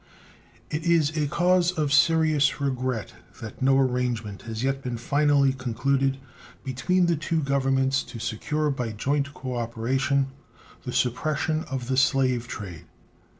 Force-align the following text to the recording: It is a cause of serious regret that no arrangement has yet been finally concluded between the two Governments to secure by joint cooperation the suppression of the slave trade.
It 0.71 0.81
is 0.81 1.15
a 1.15 1.27
cause 1.27 1.73
of 1.73 1.93
serious 1.93 2.59
regret 2.59 3.13
that 3.39 3.61
no 3.61 3.77
arrangement 3.77 4.41
has 4.49 4.63
yet 4.63 4.81
been 4.81 4.97
finally 4.97 5.53
concluded 5.53 6.17
between 6.63 7.05
the 7.05 7.15
two 7.15 7.43
Governments 7.43 8.01
to 8.05 8.17
secure 8.17 8.71
by 8.71 8.93
joint 8.93 9.31
cooperation 9.35 10.31
the 10.85 10.91
suppression 10.91 11.65
of 11.65 11.87
the 11.87 11.97
slave 11.97 12.47
trade. 12.47 12.85